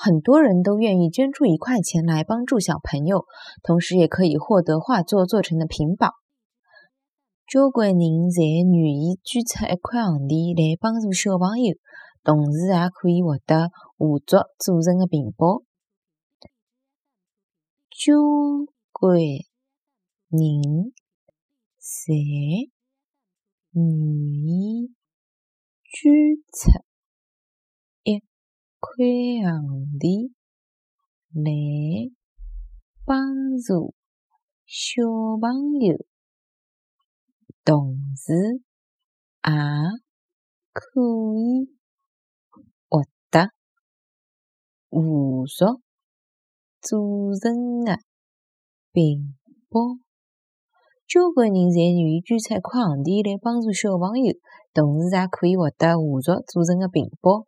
[0.00, 3.24] 很多人都愿意捐出一块钱来帮助小朋友，
[3.64, 6.12] 同时也可以获得画作做成的屏保。
[7.48, 7.98] 交关人
[8.30, 11.74] 侪愿意捐出一块行钿来帮助小朋友，
[12.22, 15.62] 同时也可以获得画作做成的屏保。
[17.90, 18.14] 交
[18.92, 20.92] 关人
[21.82, 22.70] 侪
[23.72, 24.94] 愿意
[25.82, 26.12] 捐
[26.52, 26.87] 出
[28.80, 28.94] 块
[29.42, 30.32] 行钿
[31.32, 32.12] 来
[33.04, 33.92] 帮助
[34.64, 35.02] 小
[35.40, 36.06] 朋友，
[37.64, 38.62] 同时
[39.42, 39.50] 也
[40.72, 41.00] 可
[41.34, 41.74] 以
[42.88, 43.50] 获得
[44.90, 45.00] 画
[45.46, 45.80] 作
[46.80, 47.98] 做成的
[48.92, 49.36] 屏
[49.68, 49.80] 保。
[51.08, 54.32] 交关人侪愿意捐出一块行钿来帮助小朋友，
[54.72, 57.47] 同时也可以获得画作做成的屏保。